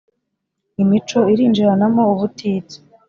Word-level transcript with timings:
imico 0.81 1.19
irinjiranamo 1.33 2.01
ubutitsa 2.13 2.77